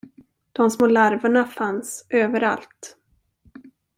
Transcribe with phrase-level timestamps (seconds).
[0.51, 2.97] De små larverna fanns överallt.